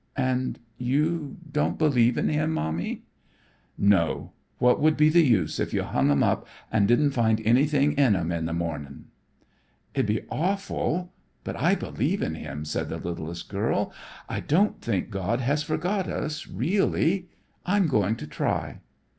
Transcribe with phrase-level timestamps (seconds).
[0.17, 3.03] "And you don't believe in Him, Mommy?"
[3.77, 4.31] "No.
[4.57, 8.15] What would be the use if you hung 'em up and didn't find anything in
[8.15, 9.09] 'em in the morning?"
[9.93, 13.93] "It'd be awful, but I believe in Him," said the littlest girl.
[14.27, 17.29] "I don't think God has forgot us, really.
[17.63, 18.79] I'm going to try."